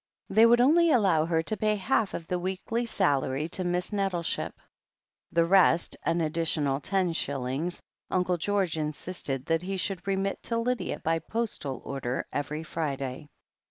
[0.31, 4.55] They would only allow her to pay half of the weekly salary to Miss Nettleship.
[5.31, 11.01] The rest— ^an additional ten shillings— Uncle George insisted that he should remit to Lydia
[11.01, 13.29] by postal order every Friday.